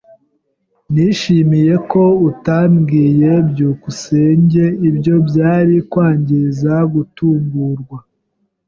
Nishimiye 0.93 1.73
ko 1.91 2.03
utabwiye 2.29 3.31
byukusenge. 3.49 4.63
Ibyo 4.89 5.15
byari 5.27 5.75
kwangiza 5.91 6.73
gutungurwa. 6.93 7.97